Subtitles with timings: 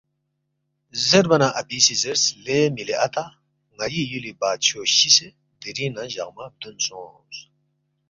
[1.07, 3.25] زیربا نہ اپی سی زیرس، ”لے مِلی اتا
[3.75, 5.27] ن٘ئی یُولی بادشو شِسے
[5.61, 7.37] دِرِنگ نہ جقما بدُون سونگس